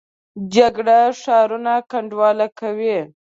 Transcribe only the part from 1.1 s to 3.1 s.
ښارونه کنډواله کوي